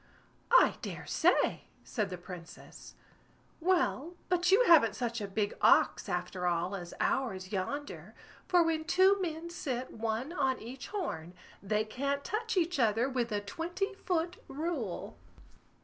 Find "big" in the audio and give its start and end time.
5.27-5.53